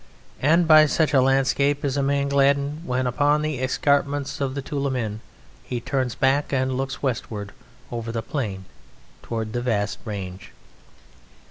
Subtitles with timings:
[0.41, 4.61] And by such a landscape is a man gladdened when upon the escarpments of the
[4.63, 5.19] Tuolumne
[5.63, 7.51] he turns back and looks westward
[7.91, 8.65] over the plain
[9.21, 10.53] towards the vast range.